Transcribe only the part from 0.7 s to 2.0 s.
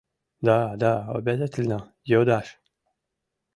да, обязательно